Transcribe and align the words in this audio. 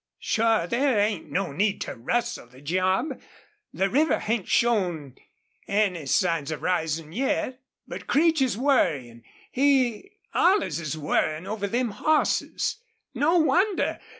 "Sure 0.17 0.65
there 0.65 0.99
ain't 0.99 1.29
any 1.37 1.47
need 1.55 1.79
to 1.81 1.93
rustle 1.93 2.47
the 2.47 2.59
job. 2.59 3.21
The 3.71 3.87
river 3.87 4.17
hain't 4.17 4.47
showed 4.47 5.19
any 5.67 6.07
signs 6.07 6.49
of 6.49 6.63
risin' 6.63 7.13
yet. 7.13 7.61
But 7.87 8.07
Creech 8.07 8.41
is 8.41 8.57
worryin'. 8.57 9.21
He 9.51 10.13
allus 10.33 10.79
is 10.79 10.97
worryin' 10.97 11.45
over 11.45 11.67
them 11.67 11.91
hosses. 11.91 12.77
No 13.13 13.37
wonder! 13.37 13.99